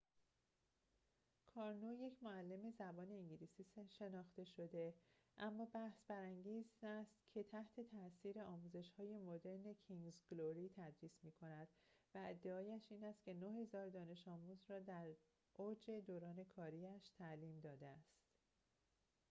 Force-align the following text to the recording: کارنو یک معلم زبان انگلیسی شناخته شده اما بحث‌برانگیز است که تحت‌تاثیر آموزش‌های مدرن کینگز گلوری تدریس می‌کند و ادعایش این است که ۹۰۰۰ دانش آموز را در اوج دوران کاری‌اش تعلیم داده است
کارنو 1.49 1.91
یک 1.93 2.13
معلم 2.21 2.69
زبان 2.69 3.11
انگلیسی 3.11 3.65
شناخته 3.89 4.43
شده 4.43 4.93
اما 5.37 5.65
بحث‌برانگیز 5.65 6.65
است 6.83 7.15
که 7.33 7.43
تحت‌تاثیر 7.43 8.41
آموزش‌های 8.41 9.17
مدرن 9.17 9.73
کینگز 9.73 10.19
گلوری 10.31 10.69
تدریس 10.75 11.23
می‌کند 11.23 11.67
و 12.15 12.17
ادعایش 12.29 12.91
این 12.91 13.03
است 13.03 13.23
که 13.23 13.33
۹۰۰۰ 13.33 13.89
دانش 13.89 14.27
آموز 14.27 14.65
را 14.69 14.79
در 14.79 15.07
اوج 15.53 15.91
دوران 15.91 16.43
کاری‌اش 16.43 17.09
تعلیم 17.09 17.59
داده 17.59 17.87
است 17.87 18.19